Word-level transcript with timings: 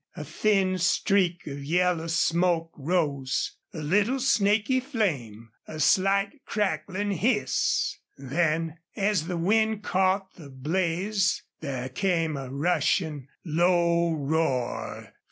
A 0.15 0.23
thin 0.25 0.79
streak 0.79 1.45
of 1.45 1.63
yellow 1.63 2.07
smoke 2.07 2.71
rose 2.75 3.57
a 3.71 3.83
little 3.83 4.19
snaky 4.19 4.79
flame 4.79 5.51
a 5.67 5.79
slight 5.79 6.43
crackling 6.43 7.11
hiss! 7.11 7.99
Then 8.17 8.79
as 8.95 9.27
the 9.27 9.37
wind 9.37 9.83
caught 9.83 10.33
the 10.33 10.49
blaze 10.49 11.43
there 11.59 11.87
came 11.87 12.35
a 12.35 12.49
rushing, 12.49 13.27
low 13.45 14.11
roar. 14.15 15.13